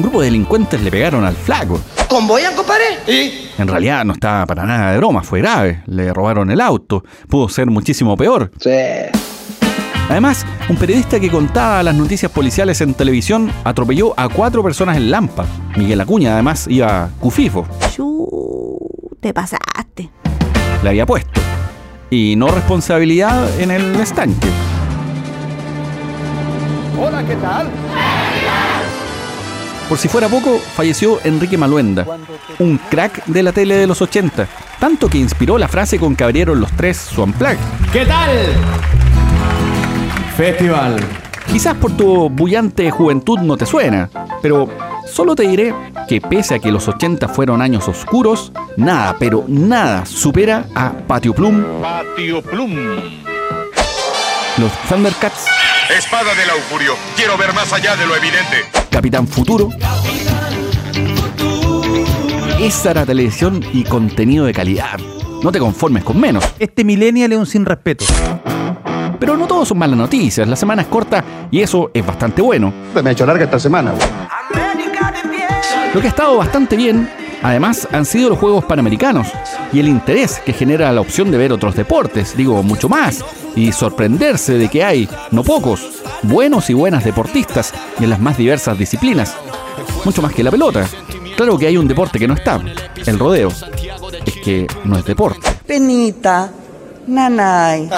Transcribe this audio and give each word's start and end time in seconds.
Un 0.00 0.04
grupo 0.04 0.22
de 0.22 0.28
delincuentes 0.28 0.80
le 0.80 0.90
pegaron 0.90 1.26
al 1.26 1.36
flaco. 1.36 1.78
¿Convoyan, 2.08 2.54
compadre? 2.56 2.84
¿Y? 3.06 3.50
En 3.60 3.68
realidad 3.68 4.02
no 4.02 4.14
estaba 4.14 4.46
para 4.46 4.64
nada 4.64 4.92
de 4.92 4.96
broma, 4.96 5.22
fue 5.22 5.40
grave. 5.40 5.82
Le 5.88 6.10
robaron 6.14 6.50
el 6.50 6.62
auto. 6.62 7.04
Pudo 7.28 7.50
ser 7.50 7.66
muchísimo 7.66 8.16
peor. 8.16 8.50
Sí. 8.58 8.70
Además, 10.08 10.46
un 10.70 10.76
periodista 10.76 11.20
que 11.20 11.30
contaba 11.30 11.82
las 11.82 11.94
noticias 11.94 12.32
policiales 12.32 12.80
en 12.80 12.94
televisión 12.94 13.52
atropelló 13.62 14.18
a 14.18 14.30
cuatro 14.30 14.62
personas 14.62 14.96
en 14.96 15.10
Lampa. 15.10 15.44
Miguel 15.76 16.00
Acuña, 16.00 16.32
además, 16.32 16.66
iba 16.66 17.10
cufifo. 17.20 17.68
Chu, 17.94 18.26
te 19.20 19.34
pasaste. 19.34 20.08
Le 20.82 20.88
había 20.88 21.04
puesto. 21.04 21.42
Y 22.08 22.36
no 22.36 22.48
responsabilidad 22.48 23.60
en 23.60 23.70
el 23.70 23.96
estanque. 23.96 24.48
Hola, 26.98 27.22
¿qué 27.22 27.36
tal? 27.36 27.68
Por 29.90 29.98
si 29.98 30.06
fuera 30.06 30.28
poco, 30.28 30.60
falleció 30.60 31.18
Enrique 31.24 31.58
Maluenda, 31.58 32.06
un 32.60 32.78
crack 32.78 33.24
de 33.26 33.42
la 33.42 33.50
tele 33.50 33.74
de 33.74 33.88
los 33.88 34.00
80, 34.00 34.46
tanto 34.78 35.08
que 35.08 35.18
inspiró 35.18 35.58
la 35.58 35.66
frase 35.66 35.98
con 35.98 36.14
que 36.14 36.22
abrieron 36.22 36.60
los 36.60 36.70
tres 36.76 36.96
su. 36.96 37.58
¿Qué 37.92 38.06
tal? 38.06 38.30
Festival. 40.36 40.96
Quizás 41.50 41.74
por 41.74 41.96
tu 41.96 42.30
bullante 42.30 42.88
juventud 42.92 43.40
no 43.40 43.56
te 43.56 43.66
suena, 43.66 44.08
pero 44.40 44.68
solo 45.12 45.34
te 45.34 45.42
diré 45.48 45.74
que 46.08 46.20
pese 46.20 46.54
a 46.54 46.58
que 46.60 46.70
los 46.70 46.86
80 46.86 47.26
fueron 47.26 47.60
años 47.60 47.88
oscuros, 47.88 48.52
nada, 48.76 49.16
pero 49.18 49.44
nada 49.48 50.06
supera 50.06 50.66
a 50.72 50.92
Patio 50.92 51.34
Plum, 51.34 51.64
Patio 51.82 52.40
Plum. 52.42 52.76
los 54.56 54.72
Thundercats, 54.88 55.46
Espada 55.98 56.32
del 56.36 56.50
augurio. 56.50 56.94
Quiero 57.16 57.36
ver 57.36 57.52
más 57.54 57.72
allá 57.72 57.96
de 57.96 58.06
lo 58.06 58.14
evidente. 58.14 58.79
Capitán 58.90 59.26
Futuro. 59.26 59.68
Esa 62.60 62.90
era 62.90 63.06
televisión 63.06 63.64
y 63.72 63.84
contenido 63.84 64.44
de 64.44 64.52
calidad. 64.52 64.98
No 65.42 65.50
te 65.50 65.58
conformes 65.58 66.04
con 66.04 66.20
menos. 66.20 66.44
Este 66.58 66.84
millennial 66.84 67.32
es 67.32 67.38
un 67.38 67.46
sin 67.46 67.64
respeto. 67.64 68.04
Pero 69.18 69.36
no 69.36 69.46
todos 69.46 69.68
son 69.68 69.78
malas 69.78 69.96
noticias. 69.96 70.46
La 70.46 70.56
semana 70.56 70.82
es 70.82 70.88
corta 70.88 71.24
y 71.50 71.60
eso 71.60 71.90
es 71.94 72.04
bastante 72.04 72.42
bueno. 72.42 72.72
Me 73.02 73.10
ha 73.10 73.12
hecho 73.12 73.24
larga 73.24 73.44
esta 73.44 73.58
semana. 73.58 73.94
Lo 75.94 76.00
que 76.00 76.06
ha 76.06 76.10
estado 76.10 76.36
bastante 76.36 76.76
bien, 76.76 77.08
además, 77.42 77.88
han 77.92 78.04
sido 78.04 78.30
los 78.30 78.38
Juegos 78.38 78.64
Panamericanos 78.64 79.28
y 79.72 79.80
el 79.80 79.88
interés 79.88 80.40
que 80.44 80.52
genera 80.52 80.92
la 80.92 81.00
opción 81.00 81.30
de 81.30 81.38
ver 81.38 81.52
otros 81.52 81.74
deportes, 81.74 82.36
digo, 82.36 82.62
mucho 82.62 82.88
más, 82.88 83.24
y 83.56 83.72
sorprenderse 83.72 84.54
de 84.54 84.68
que 84.68 84.84
hay, 84.84 85.08
no 85.32 85.42
pocos, 85.42 85.99
buenos 86.22 86.70
y 86.70 86.74
buenas 86.74 87.04
deportistas 87.04 87.72
y 87.98 88.04
en 88.04 88.10
las 88.10 88.20
más 88.20 88.36
diversas 88.36 88.78
disciplinas. 88.78 89.34
Mucho 90.04 90.22
más 90.22 90.32
que 90.32 90.42
la 90.42 90.50
pelota. 90.50 90.86
Claro 91.36 91.58
que 91.58 91.66
hay 91.66 91.76
un 91.76 91.88
deporte 91.88 92.18
que 92.18 92.28
no 92.28 92.34
está, 92.34 92.60
el 93.06 93.18
rodeo. 93.18 93.50
Es 94.26 94.34
que 94.44 94.66
no 94.84 94.98
es 94.98 95.04
deporte. 95.04 95.48
Penita, 95.66 96.50
nanay. 97.06 97.88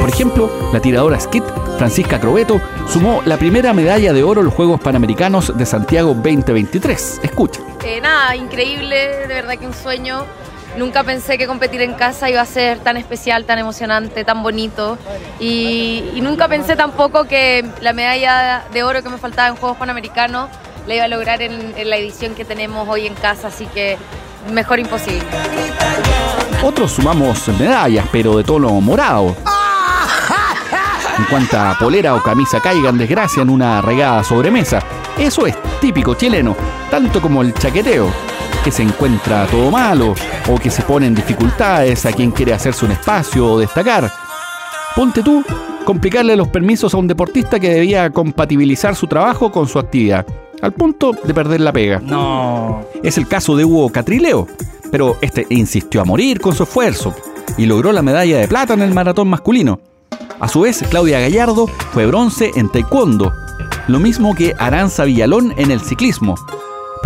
Por 0.00 0.08
ejemplo, 0.08 0.50
la 0.72 0.80
tiradora 0.80 1.20
skit 1.20 1.44
Francisca 1.78 2.18
Crobeto 2.18 2.60
sumó 2.88 3.22
la 3.26 3.36
primera 3.36 3.72
medalla 3.72 4.12
de 4.12 4.24
oro 4.24 4.40
en 4.40 4.46
los 4.46 4.54
Juegos 4.54 4.80
Panamericanos 4.80 5.56
de 5.56 5.66
Santiago 5.66 6.14
2023. 6.14 7.20
Escucha. 7.22 7.60
Eh, 7.84 8.00
nada, 8.00 8.34
increíble, 8.34 9.26
de 9.26 9.34
verdad 9.34 9.58
que 9.58 9.66
un 9.66 9.74
sueño. 9.74 10.24
Nunca 10.76 11.04
pensé 11.04 11.38
que 11.38 11.46
competir 11.46 11.80
en 11.80 11.94
casa 11.94 12.28
iba 12.28 12.40
a 12.40 12.46
ser 12.46 12.78
tan 12.80 12.96
especial, 12.96 13.44
tan 13.44 13.58
emocionante, 13.58 14.24
tan 14.24 14.42
bonito. 14.42 14.98
Y, 15.40 16.20
nunca 16.22 16.48
pensé 16.48 16.76
tampoco 16.76 17.24
que 17.24 17.64
la 17.80 17.92
medalla 17.92 18.64
de 18.72 18.82
oro 18.82 19.02
que 19.02 19.08
me 19.08 19.18
faltaba 19.18 19.48
en 19.48 19.56
Juegos 19.56 19.78
Panamericanos 19.78 20.50
la 20.86 20.94
iba 20.94 21.04
a 21.04 21.08
lograr 21.08 21.40
en, 21.42 21.74
en 21.76 21.90
la 21.90 21.96
edición 21.96 22.34
que 22.34 22.44
tenemos 22.44 22.88
hoy 22.88 23.06
en 23.06 23.14
casa, 23.14 23.48
así 23.48 23.66
que 23.66 23.96
mejor 24.52 24.78
imposible. 24.78 25.24
Otros 26.62 26.92
sumamos 26.92 27.48
medallas, 27.58 28.06
pero 28.12 28.36
de 28.36 28.44
tono 28.44 28.70
morado. 28.80 29.36
En 31.18 31.24
cuanto 31.24 31.58
a 31.58 31.76
polera 31.78 32.14
o 32.14 32.22
camisa 32.22 32.60
caiga 32.60 32.90
en 32.90 32.98
desgracia 32.98 33.42
en 33.42 33.48
una 33.48 33.80
regada 33.80 34.22
sobremesa. 34.22 34.80
Eso 35.16 35.46
es 35.46 35.56
típico 35.80 36.14
chileno, 36.14 36.54
tanto 36.90 37.22
como 37.22 37.40
el 37.40 37.54
chaqueteo, 37.54 38.12
que 38.66 38.72
se 38.72 38.82
encuentra 38.82 39.46
todo 39.46 39.70
malo 39.70 40.12
o 40.50 40.58
que 40.58 40.70
se 40.70 40.82
pone 40.82 41.06
en 41.06 41.14
dificultades 41.14 42.04
a 42.04 42.10
quien 42.10 42.32
quiere 42.32 42.52
hacerse 42.52 42.84
un 42.84 42.90
espacio 42.90 43.46
o 43.46 43.60
destacar. 43.60 44.10
Ponte 44.96 45.22
tú, 45.22 45.44
complicarle 45.84 46.34
los 46.34 46.48
permisos 46.48 46.92
a 46.92 46.96
un 46.96 47.06
deportista 47.06 47.60
que 47.60 47.72
debía 47.72 48.10
compatibilizar 48.10 48.96
su 48.96 49.06
trabajo 49.06 49.52
con 49.52 49.68
su 49.68 49.78
actividad, 49.78 50.26
al 50.62 50.72
punto 50.72 51.12
de 51.12 51.32
perder 51.32 51.60
la 51.60 51.72
pega. 51.72 52.00
No. 52.00 52.80
Es 53.04 53.18
el 53.18 53.28
caso 53.28 53.56
de 53.56 53.64
Hugo 53.64 53.88
Catrileo, 53.90 54.48
pero 54.90 55.16
este 55.20 55.46
insistió 55.50 56.00
a 56.00 56.04
morir 56.04 56.40
con 56.40 56.52
su 56.52 56.64
esfuerzo 56.64 57.14
y 57.56 57.66
logró 57.66 57.92
la 57.92 58.02
medalla 58.02 58.38
de 58.38 58.48
plata 58.48 58.74
en 58.74 58.82
el 58.82 58.92
maratón 58.92 59.28
masculino. 59.28 59.78
A 60.40 60.48
su 60.48 60.62
vez, 60.62 60.84
Claudia 60.90 61.20
Gallardo 61.20 61.68
fue 61.92 62.06
bronce 62.06 62.50
en 62.56 62.68
taekwondo, 62.68 63.32
lo 63.86 64.00
mismo 64.00 64.34
que 64.34 64.56
Aranza 64.58 65.04
Villalón 65.04 65.54
en 65.56 65.70
el 65.70 65.80
ciclismo. 65.80 66.34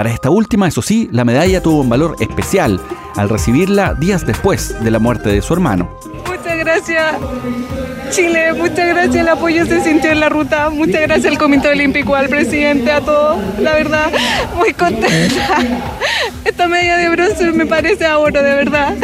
Para 0.00 0.14
esta 0.14 0.30
última, 0.30 0.66
eso 0.66 0.80
sí, 0.80 1.10
la 1.12 1.26
medalla 1.26 1.62
tuvo 1.62 1.82
un 1.82 1.90
valor 1.90 2.16
especial 2.20 2.80
al 3.16 3.28
recibirla 3.28 3.92
días 3.92 4.26
después 4.26 4.82
de 4.82 4.90
la 4.90 4.98
muerte 4.98 5.28
de 5.28 5.42
su 5.42 5.52
hermano. 5.52 5.90
Muchas 6.26 6.56
gracias, 6.56 7.16
Chile. 8.08 8.54
Muchas 8.54 8.88
gracias. 8.88 9.16
El 9.16 9.28
apoyo 9.28 9.66
se 9.66 9.82
sintió 9.82 10.10
en 10.10 10.20
la 10.20 10.30
ruta. 10.30 10.70
Muchas 10.70 11.02
gracias 11.02 11.30
al 11.30 11.36
Comité 11.36 11.68
Olímpico, 11.68 12.14
al 12.14 12.30
presidente, 12.30 12.90
a 12.90 13.02
todos. 13.02 13.40
La 13.60 13.74
verdad, 13.74 14.10
muy 14.56 14.72
contenta. 14.72 15.58
Esta 16.46 16.66
medalla 16.66 16.96
de 16.96 17.08
bronce 17.10 17.52
me 17.52 17.66
parece 17.66 18.10
oro, 18.10 18.42
de 18.42 18.54
verdad. 18.54 18.94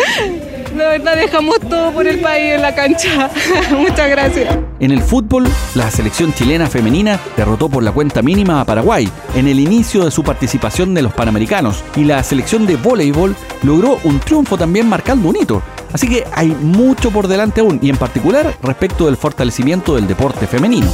De 0.77 0.85
verdad, 0.85 1.17
dejamos 1.17 1.59
todo 1.61 1.91
por 1.91 2.07
el 2.07 2.21
país 2.21 2.53
en 2.53 2.61
la 2.61 2.75
cancha. 2.75 3.31
Muchas 3.71 4.11
gracias. 4.11 4.59
En 4.79 4.91
el 4.91 5.01
fútbol, 5.01 5.49
la 5.75 5.91
selección 5.91 6.35
chilena 6.35 6.67
femenina 6.67 7.19
derrotó 7.35 7.71
por 7.71 7.83
la 7.83 7.93
cuenta 7.93 8.21
mínima 8.21 8.61
a 8.61 8.65
Paraguay 8.67 9.09
en 9.35 9.49
el 9.49 9.59
inicio 9.59 10.05
de 10.05 10.11
su 10.11 10.23
participación 10.23 10.93
de 10.93 11.01
los 11.01 11.15
Panamericanos 11.15 11.83
y 11.97 12.05
la 12.05 12.23
selección 12.23 12.67
de 12.67 12.77
voleibol 12.77 13.35
logró 13.63 13.99
un 14.05 14.21
triunfo 14.21 14.59
también 14.59 14.87
marcando 14.87 15.31
un 15.31 15.37
hito. 15.37 15.63
Así 15.95 16.09
que 16.09 16.25
hay 16.35 16.49
mucho 16.49 17.11
por 17.11 17.27
delante 17.27 17.63
aún 17.63 17.79
y 17.81 17.89
en 17.89 17.97
particular 17.97 18.55
respecto 18.63 19.07
del 19.07 19.17
fortalecimiento 19.17 19.95
del 19.95 20.07
deporte 20.07 20.47
femenino. 20.47 20.93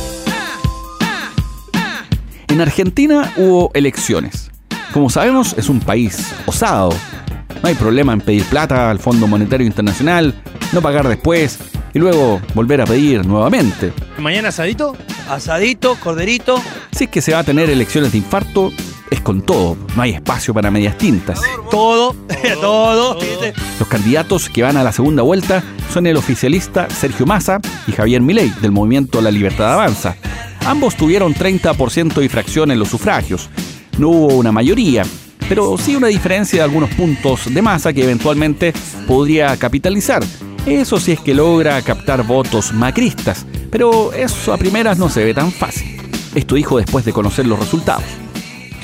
En 2.47 2.61
Argentina 2.61 3.33
hubo 3.37 3.73
elecciones. 3.75 4.53
Como 4.93 5.11
sabemos, 5.11 5.57
es 5.59 5.69
un 5.69 5.81
país 5.81 6.33
osado. 6.47 6.91
No 7.63 7.69
hay 7.69 7.75
problema 7.77 8.13
en 8.13 8.21
pedir 8.21 8.45
plata 8.45 8.91
al 8.91 8.99
Fondo 8.99 9.29
Monetario 9.29 9.67
Internacional, 9.67 10.35
no 10.73 10.83
pagar 10.83 11.07
después 11.07 11.61
y 11.95 11.99
luego 12.01 12.41
volver 12.55 12.81
a 12.81 12.87
pedir 12.87 13.25
nuevamente. 13.25 13.93
¿Mañana 14.19 14.49
asadito? 14.49 14.97
Asadito, 15.29 15.95
corderito. 15.97 16.61
Si 16.91 17.05
es 17.05 17.11
que 17.11 17.23
se 17.23 17.33
va 17.33 17.39
a 17.41 17.45
tener 17.45 17.71
elecciones 17.71 18.13
de 18.13 18.19
infarto, 18.19 18.73
es 19.11 19.21
con 19.21 19.43
todo. 19.43 19.77
No 19.95 20.03
hay 20.03 20.11
espacio 20.11 20.53
para 20.53 20.73
medias 20.73 20.99
tintas. 20.99 21.41
Todo, 21.71 22.17
todo. 22.61 23.19
Los 23.79 23.89
candidatos 23.89 24.49
que 24.49 24.63
van 24.63 24.77
a 24.77 24.83
la 24.83 24.91
segunda 24.91 25.23
vuelta 25.23 25.63
son 25.93 26.07
el 26.09 26.17
oficialista 26.17 26.91
Sergio 26.91 27.27
Massa 27.27 27.61
y 27.87 27.93
Javier 27.93 28.23
Milei 28.23 28.51
del 28.61 28.73
movimiento 28.73 29.21
La 29.21 29.31
Libertad 29.31 29.75
Avanza. 29.75 30.17
Ambos 30.67 30.97
tuvieron 30.97 31.35
30% 31.35 32.25
y 32.25 32.29
fracción 32.29 32.71
en 32.73 32.79
los 32.79 32.89
sufragios. 32.89 33.51
No 33.99 34.09
hubo 34.09 34.35
una 34.35 34.51
mayoría, 34.51 35.05
pero 35.49 35.77
sí 35.79 35.97
una 35.97 36.09
diferencia 36.09 36.59
de 36.59 36.65
algunos 36.65 36.91
puntos 36.91 37.53
de 37.53 37.63
masa 37.63 37.93
que 37.93 38.05
eventualmente 38.05 38.73
podría 39.07 39.57
capitalizar. 39.57 40.23
Eso 40.67 41.01
si 41.01 41.13
es 41.13 41.21
que 41.21 41.35
logra 41.35 41.81
captar 41.83 42.23
votos 42.23 42.73
macristas, 42.73 43.47
pero 43.71 44.13
eso 44.13 44.53
a 44.53 44.59
primeras 44.59 44.99
no 44.99 45.09
se 45.09 45.25
ve 45.25 45.35
tan 45.35 45.51
fácil. 45.51 45.97
Esto 46.35 46.55
dijo 46.55 46.79
después 46.79 47.05
de 47.05 47.13
conocer 47.13 47.47
los 47.47 47.59
resultados. 47.59 48.05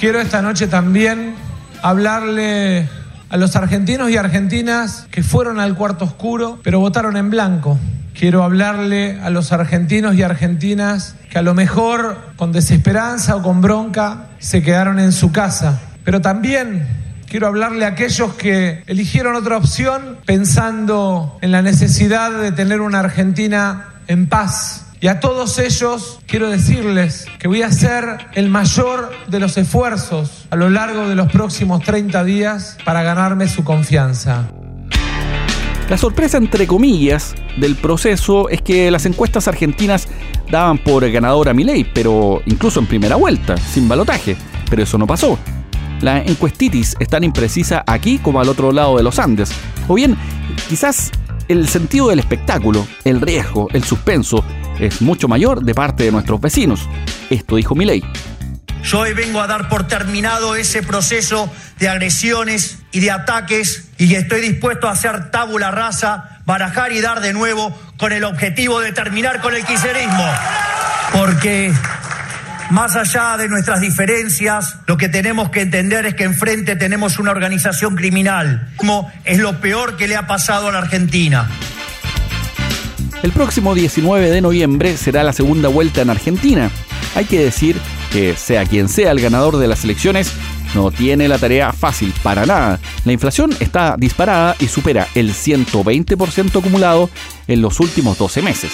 Quiero 0.00 0.20
esta 0.20 0.42
noche 0.42 0.66
también 0.66 1.34
hablarle 1.82 2.88
a 3.30 3.36
los 3.36 3.56
argentinos 3.56 4.10
y 4.10 4.16
argentinas 4.16 5.06
que 5.10 5.22
fueron 5.22 5.60
al 5.60 5.74
cuarto 5.74 6.04
oscuro, 6.04 6.58
pero 6.62 6.80
votaron 6.80 7.16
en 7.16 7.30
blanco. 7.30 7.78
Quiero 8.18 8.42
hablarle 8.42 9.20
a 9.20 9.30
los 9.30 9.52
argentinos 9.52 10.16
y 10.16 10.22
argentinas 10.22 11.14
que 11.30 11.38
a 11.38 11.42
lo 11.42 11.54
mejor 11.54 12.16
con 12.36 12.52
desesperanza 12.52 13.36
o 13.36 13.42
con 13.42 13.60
bronca 13.60 14.30
se 14.38 14.62
quedaron 14.62 14.98
en 14.98 15.12
su 15.12 15.30
casa. 15.30 15.80
Pero 16.04 16.20
también 16.20 16.86
Quiero 17.28 17.46
hablarle 17.46 17.84
a 17.84 17.88
aquellos 17.88 18.32
que 18.34 18.82
eligieron 18.86 19.36
otra 19.36 19.58
opción 19.58 20.16
pensando 20.24 21.36
en 21.42 21.52
la 21.52 21.60
necesidad 21.60 22.30
de 22.30 22.52
tener 22.52 22.80
una 22.80 23.00
Argentina 23.00 23.92
en 24.06 24.28
paz. 24.28 24.86
Y 25.02 25.08
a 25.08 25.20
todos 25.20 25.58
ellos 25.58 26.20
quiero 26.26 26.48
decirles 26.48 27.26
que 27.38 27.46
voy 27.46 27.60
a 27.60 27.66
hacer 27.66 28.04
el 28.32 28.48
mayor 28.48 29.10
de 29.28 29.40
los 29.40 29.58
esfuerzos 29.58 30.46
a 30.48 30.56
lo 30.56 30.70
largo 30.70 31.06
de 31.06 31.14
los 31.16 31.30
próximos 31.30 31.84
30 31.84 32.24
días 32.24 32.78
para 32.82 33.02
ganarme 33.02 33.46
su 33.46 33.62
confianza. 33.62 34.48
La 35.90 35.98
sorpresa, 35.98 36.38
entre 36.38 36.66
comillas, 36.66 37.34
del 37.58 37.76
proceso 37.76 38.48
es 38.48 38.62
que 38.62 38.90
las 38.90 39.04
encuestas 39.04 39.48
argentinas 39.48 40.08
daban 40.50 40.78
por 40.78 41.08
ganador 41.10 41.50
a 41.50 41.52
Milei, 41.52 41.84
pero 41.92 42.42
incluso 42.46 42.80
en 42.80 42.86
primera 42.86 43.16
vuelta, 43.16 43.58
sin 43.58 43.86
balotaje. 43.86 44.34
Pero 44.70 44.82
eso 44.82 44.96
no 44.96 45.06
pasó. 45.06 45.38
La 46.00 46.18
encuestitis 46.18 46.96
es 46.98 47.08
tan 47.08 47.24
imprecisa 47.24 47.82
aquí 47.86 48.18
como 48.18 48.40
al 48.40 48.48
otro 48.48 48.72
lado 48.72 48.96
de 48.96 49.02
los 49.02 49.18
Andes. 49.18 49.50
O 49.88 49.94
bien, 49.94 50.16
quizás 50.68 51.10
el 51.48 51.68
sentido 51.68 52.08
del 52.08 52.18
espectáculo, 52.18 52.86
el 53.04 53.20
riesgo, 53.20 53.68
el 53.72 53.84
suspenso, 53.84 54.44
es 54.78 55.02
mucho 55.02 55.26
mayor 55.26 55.62
de 55.62 55.74
parte 55.74 56.04
de 56.04 56.12
nuestros 56.12 56.40
vecinos. 56.40 56.88
Esto 57.30 57.56
dijo 57.56 57.74
Milei. 57.74 58.04
Yo 58.82 59.00
hoy 59.00 59.12
vengo 59.12 59.40
a 59.40 59.46
dar 59.46 59.68
por 59.68 59.88
terminado 59.88 60.54
ese 60.54 60.82
proceso 60.82 61.50
de 61.78 61.88
agresiones 61.88 62.78
y 62.92 63.00
de 63.00 63.10
ataques 63.10 63.88
y 63.98 64.14
estoy 64.14 64.40
dispuesto 64.40 64.88
a 64.88 64.92
hacer 64.92 65.30
tabula 65.30 65.70
rasa, 65.70 66.40
barajar 66.46 66.92
y 66.92 67.00
dar 67.00 67.20
de 67.20 67.32
nuevo 67.32 67.76
con 67.98 68.12
el 68.12 68.24
objetivo 68.24 68.80
de 68.80 68.92
terminar 68.92 69.40
con 69.40 69.54
el 69.54 69.64
quiserismo. 69.64 70.24
Porque 71.12 71.72
más 72.70 72.96
allá 72.96 73.36
de 73.36 73.48
nuestras 73.48 73.80
diferencias, 73.80 74.76
lo 74.86 74.96
que 74.96 75.08
tenemos 75.08 75.50
que 75.50 75.60
entender 75.60 76.06
es 76.06 76.14
que 76.14 76.24
enfrente 76.24 76.76
tenemos 76.76 77.18
una 77.18 77.30
organización 77.30 77.96
criminal. 77.96 78.68
Es 79.24 79.38
lo 79.38 79.60
peor 79.60 79.96
que 79.96 80.08
le 80.08 80.16
ha 80.16 80.26
pasado 80.26 80.68
a 80.68 80.72
la 80.72 80.78
Argentina. 80.78 81.48
El 83.22 83.32
próximo 83.32 83.74
19 83.74 84.30
de 84.30 84.40
noviembre 84.40 84.96
será 84.96 85.24
la 85.24 85.32
segunda 85.32 85.68
vuelta 85.68 86.02
en 86.02 86.10
Argentina. 86.10 86.70
Hay 87.14 87.24
que 87.24 87.42
decir 87.42 87.76
que 88.12 88.36
sea 88.36 88.64
quien 88.64 88.88
sea 88.88 89.10
el 89.10 89.20
ganador 89.20 89.56
de 89.56 89.66
las 89.66 89.84
elecciones, 89.84 90.32
no 90.74 90.90
tiene 90.90 91.26
la 91.28 91.38
tarea 91.38 91.72
fácil 91.72 92.12
para 92.22 92.46
nada. 92.46 92.78
La 93.04 93.12
inflación 93.12 93.50
está 93.60 93.96
disparada 93.98 94.54
y 94.58 94.68
supera 94.68 95.08
el 95.14 95.32
120% 95.32 96.58
acumulado 96.58 97.10
en 97.48 97.62
los 97.62 97.80
últimos 97.80 98.18
12 98.18 98.42
meses. 98.42 98.72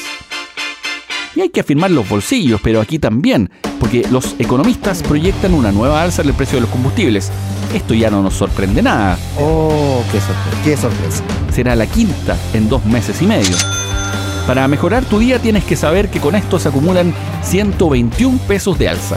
Y 1.37 1.41
hay 1.41 1.49
que 1.49 1.61
afirmar 1.61 1.91
los 1.91 2.09
bolsillos, 2.09 2.61
pero 2.63 2.81
aquí 2.81 2.99
también, 2.99 3.51
porque 3.81 4.07
los 4.11 4.37
economistas 4.39 5.03
proyectan 5.03 5.53
una 5.53 5.73
nueva 5.73 6.03
alza 6.03 6.23
en 6.23 6.29
el 6.29 6.35
precio 6.35 6.57
de 6.57 6.63
los 6.63 6.71
combustibles. 6.71 7.33
Esto 7.75 7.93
ya 7.93 8.09
no 8.09 8.23
nos 8.23 8.35
sorprende 8.35 8.83
nada. 8.83 9.19
Oh, 9.39 10.03
qué 10.13 10.21
sorpresa. 10.21 10.63
Qué 10.65 10.77
sorpresa. 10.77 11.23
Será 11.53 11.75
la 11.75 11.87
quinta 11.87 12.37
en 12.53 12.69
dos 12.69 12.85
meses 12.85 13.21
y 13.21 13.27
medio. 13.27 13.57
Para 14.47 14.69
mejorar 14.69 15.05
tu 15.05 15.19
día 15.19 15.41
tienes 15.41 15.65
que 15.65 15.75
saber 15.75 16.09
que 16.09 16.21
con 16.21 16.37
esto 16.37 16.59
se 16.59 16.69
acumulan 16.69 17.13
121 17.43 18.39
pesos 18.47 18.79
de 18.79 18.91
alza. 18.91 19.17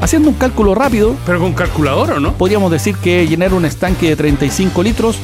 Haciendo 0.00 0.30
un 0.30 0.36
cálculo 0.36 0.74
rápido... 0.74 1.14
¿Pero 1.26 1.40
con 1.40 1.52
calculador 1.52 2.12
o 2.12 2.20
no? 2.20 2.32
Podríamos 2.32 2.70
decir 2.70 2.96
que 2.96 3.26
llenar 3.26 3.52
un 3.52 3.66
estanque 3.66 4.08
de 4.08 4.16
35 4.16 4.82
litros 4.82 5.18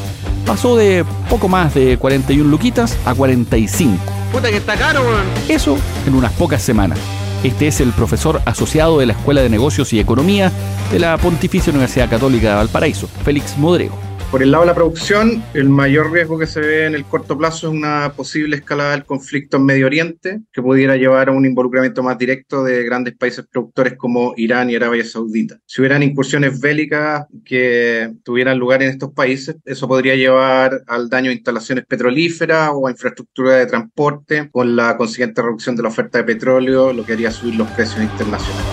pasó 0.45 0.77
de 0.77 1.05
poco 1.31 1.49
más 1.49 1.75
de 1.75 1.97
41 1.97 2.51
luquitas 2.51 2.97
a 3.07 3.15
45. 3.15 3.97
Puta 4.33 4.51
que 4.51 4.57
está 4.57 4.77
caro, 4.77 5.03
weón. 5.03 5.25
Eso 5.49 5.79
en 6.07 6.15
unas 6.15 6.33
pocas 6.33 6.63
semanas. 6.63 6.99
Este 7.43 7.69
es 7.69 7.81
el 7.81 7.93
profesor 7.93 8.41
asociado 8.45 8.99
de 8.99 9.07
la 9.07 9.13
Escuela 9.13 9.43
de 9.43 9.49
Negocios 9.49 9.93
y 9.93 10.01
Economía 10.01 10.51
de 10.91 10.99
la 10.99 11.17
Pontificia 11.19 11.71
Universidad 11.71 12.09
Católica 12.09 12.51
de 12.51 12.55
Valparaíso, 12.57 13.09
Félix 13.25 13.57
Modrego. 13.57 14.06
Por 14.31 14.43
el 14.43 14.51
lado 14.51 14.65
de 14.65 14.67
la 14.67 14.75
producción, 14.75 15.43
el 15.55 15.69
mayor 15.69 16.11
riesgo 16.11 16.37
que 16.37 16.49
se 16.49 16.61
ve 16.61 16.87
en 16.87 16.97
el 16.97 17.05
corto 17.05 17.39
plazo 17.39 17.69
es 17.69 17.73
una 17.73 18.13
posible 18.17 18.57
escalada 18.57 18.91
del 18.91 19.05
conflicto 19.05 19.57
en 19.57 19.65
Medio 19.65 19.87
Oriente, 19.87 20.41
que 20.53 20.61
pudiera 20.61 20.97
llevar 20.97 21.29
a 21.29 21.33
un 21.33 21.47
involucramiento 21.47 22.03
más 22.03 22.19
directo 22.19 22.65
de 22.65 22.83
grandes 22.83 23.17
países 23.17 23.47
productores 23.51 23.95
como 23.97 24.35
Irán 24.37 24.69
y 24.69 24.75
Arabia 24.75 25.05
Saudita. 25.05 25.59
Si 25.65 25.81
hubieran 25.81 26.03
incursiones 26.03 26.61
bélicas 26.61 27.25
que 27.45 28.15
tuvieran 28.25 28.59
lugar 28.59 28.83
en 28.83 28.91
estos 28.91 29.13
países, 29.13 29.57
eso 29.65 29.87
podría 29.87 30.17
llevar 30.17 30.83
al 30.89 31.09
daño 31.09 31.31
a 31.31 31.35
instalaciones 31.35 31.87
petrolíferas 31.87 32.71
o 32.75 32.89
a 32.89 32.91
infraestructura 32.91 33.53
de 33.53 33.67
transporte, 33.67 34.51
con 34.51 34.75
la 34.75 34.97
consiguiente 34.97 35.41
reducción 35.41 35.77
de 35.77 35.85
la 35.85 35.89
oferta 35.89 36.19
de 36.19 36.25
petróleo, 36.25 36.93
lo 36.93 37.07
que 37.07 37.13
haría 37.13 37.31
subir 37.31 37.55
los 37.55 37.71
precios 37.71 38.03
internacionales. 38.03 38.67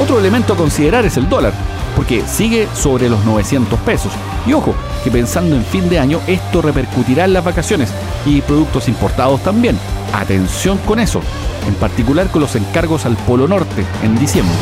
Otro 0.00 0.18
elemento 0.18 0.54
a 0.54 0.56
considerar 0.56 1.04
es 1.04 1.18
el 1.18 1.28
dólar 1.28 1.75
porque 1.96 2.22
sigue 2.28 2.68
sobre 2.74 3.08
los 3.08 3.24
900 3.24 3.80
pesos. 3.80 4.12
Y 4.46 4.52
ojo, 4.52 4.74
que 5.02 5.10
pensando 5.10 5.56
en 5.56 5.64
fin 5.64 5.88
de 5.88 5.98
año, 5.98 6.20
esto 6.26 6.62
repercutirá 6.62 7.24
en 7.24 7.32
las 7.32 7.44
vacaciones 7.44 7.90
y 8.26 8.42
productos 8.42 8.86
importados 8.86 9.42
también. 9.42 9.76
Atención 10.12 10.78
con 10.86 11.00
eso, 11.00 11.20
en 11.66 11.74
particular 11.74 12.28
con 12.28 12.42
los 12.42 12.54
encargos 12.54 13.06
al 13.06 13.16
Polo 13.16 13.48
Norte 13.48 13.84
en 14.04 14.16
diciembre. 14.18 14.54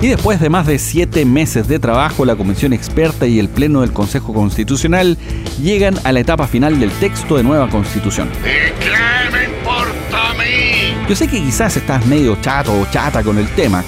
Y 0.00 0.08
después 0.08 0.40
de 0.40 0.50
más 0.50 0.66
de 0.66 0.78
siete 0.78 1.24
meses 1.24 1.68
de 1.68 1.78
trabajo, 1.78 2.24
la 2.24 2.36
Comisión 2.36 2.72
Experta 2.72 3.26
y 3.26 3.38
el 3.38 3.48
Pleno 3.48 3.80
del 3.80 3.92
Consejo 3.92 4.32
Constitucional 4.34 5.16
llegan 5.60 5.94
a 6.04 6.12
la 6.12 6.20
etapa 6.20 6.46
final 6.46 6.78
del 6.78 6.90
texto 6.92 7.36
de 7.36 7.42
nueva 7.42 7.68
Constitución. 7.68 8.28
¿Y 8.40 8.72
qué 8.78 8.90
me 9.32 9.44
importa 9.44 10.30
a 10.30 10.34
mí? 10.34 11.08
Yo 11.08 11.16
sé 11.16 11.26
que 11.26 11.40
quizás 11.40 11.76
estás 11.76 12.04
medio 12.06 12.36
chato 12.42 12.78
o 12.78 12.86
chata 12.90 13.22
con 13.22 13.38
el 13.38 13.48
tema. 13.48 13.82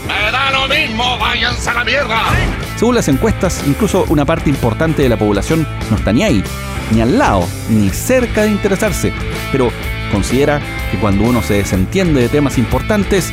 ¡Me 0.68 0.74
da 0.74 0.80
lo 0.80 0.88
mismo! 0.88 1.18
¡Váyanse 1.18 1.70
a 1.70 1.74
la 1.74 1.84
mierda! 1.84 2.22
Según 2.76 2.94
las 2.94 3.08
encuestas, 3.08 3.64
incluso 3.66 4.04
una 4.08 4.24
parte 4.24 4.50
importante 4.50 5.02
de 5.02 5.08
la 5.08 5.18
población 5.18 5.66
no 5.90 5.96
está 5.96 6.12
ni 6.12 6.22
ahí, 6.22 6.44
ni 6.92 7.00
al 7.00 7.18
lado, 7.18 7.46
ni 7.68 7.90
cerca 7.90 8.42
de 8.42 8.50
interesarse. 8.50 9.12
Pero 9.50 9.70
considera 10.12 10.60
que 10.90 10.98
cuando 10.98 11.24
uno 11.24 11.42
se 11.42 11.54
desentiende 11.54 12.20
de 12.20 12.28
temas 12.28 12.58
importantes 12.58 13.26
es 13.26 13.32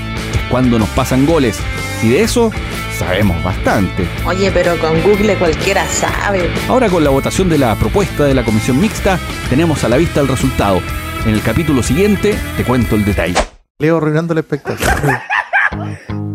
cuando 0.49 0.79
nos 0.79 0.89
pasan 0.89 1.25
goles. 1.25 1.59
Y 2.01 2.09
de 2.09 2.23
eso 2.23 2.51
sabemos 2.97 3.41
bastante. 3.43 4.07
Oye, 4.25 4.51
pero 4.51 4.77
con 4.79 5.01
Google 5.03 5.35
cualquiera 5.35 5.85
sabe. 5.87 6.49
Ahora 6.67 6.89
con 6.89 7.03
la 7.03 7.09
votación 7.09 7.49
de 7.49 7.57
la 7.57 7.75
propuesta 7.75 8.23
de 8.25 8.33
la 8.33 8.43
comisión 8.43 8.79
mixta, 8.79 9.19
tenemos 9.49 9.83
a 9.83 9.89
la 9.89 9.97
vista 9.97 10.21
el 10.21 10.27
resultado. 10.27 10.81
En 11.25 11.33
el 11.33 11.41
capítulo 11.41 11.83
siguiente 11.83 12.37
te 12.57 12.63
cuento 12.63 12.95
el 12.95 13.05
detalle. 13.05 13.35
Leo 13.79 13.97
arruinando 13.97 14.33
el 14.33 14.39
espectáculo. 14.39 15.19